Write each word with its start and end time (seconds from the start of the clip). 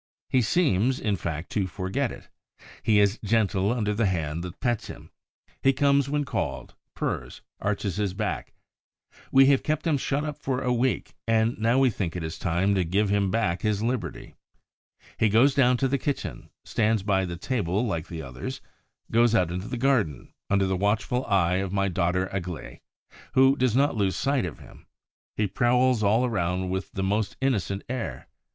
He 0.31 0.41
seems, 0.41 0.99
in 0.99 1.15
fact, 1.15 1.51
to 1.51 1.67
forget 1.67 2.11
it: 2.11 2.27
he 2.81 2.97
is 2.97 3.19
gentle 3.23 3.71
under 3.71 3.93
the 3.93 4.07
hand 4.07 4.43
that 4.43 4.59
pets 4.59 4.87
him, 4.87 5.11
he 5.61 5.73
comes 5.73 6.09
when 6.09 6.25
called, 6.25 6.73
purrs, 6.95 7.41
arches 7.59 7.97
his 7.97 8.15
back. 8.15 8.53
We 9.31 9.45
have 9.45 9.61
kept 9.61 9.85
him 9.85 9.99
shut 9.99 10.23
up 10.23 10.39
for 10.39 10.59
a 10.61 10.73
week, 10.73 11.13
and 11.27 11.55
now 11.59 11.77
we 11.77 11.91
think 11.91 12.15
it 12.15 12.23
is 12.23 12.39
time 12.39 12.73
to 12.73 12.83
give 12.83 13.11
him 13.11 13.29
back 13.29 13.61
his 13.61 13.83
liberty. 13.83 14.33
He 15.19 15.29
goes 15.29 15.53
down 15.53 15.77
to 15.77 15.87
the 15.87 15.99
kitchen, 15.99 16.49
stands 16.65 17.03
by 17.03 17.25
the 17.25 17.37
table 17.37 17.85
like 17.85 18.07
the 18.07 18.23
others, 18.23 18.59
goes 19.11 19.35
out 19.35 19.51
into 19.51 19.67
the 19.67 19.77
garden, 19.77 20.33
under 20.49 20.65
the 20.65 20.75
watchful 20.77 21.23
eye 21.27 21.57
of 21.57 21.71
my 21.71 21.89
daughter 21.89 22.25
Aglaé, 22.33 22.79
who 23.33 23.55
does 23.55 23.75
not 23.75 23.95
lose 23.95 24.15
sight 24.15 24.47
of 24.47 24.57
him; 24.57 24.87
he 25.37 25.45
prowls 25.45 26.01
all 26.01 26.25
around 26.25 26.71
with 26.71 26.91
the 26.93 27.03
most 27.03 27.37
innocent 27.39 27.83
air. 27.87 28.27